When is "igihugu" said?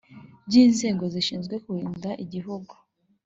2.23-2.73